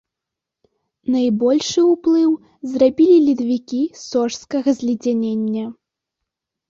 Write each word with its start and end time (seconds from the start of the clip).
Найбольшы 1.15 1.81
ўплыў 1.93 2.31
зрабілі 2.71 3.17
ледавікі 3.29 3.83
сожскага 4.09 4.69
зледзянення. 4.79 5.65